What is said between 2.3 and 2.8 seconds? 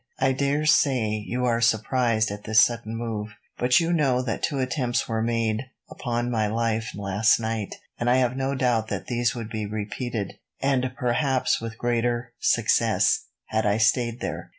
at this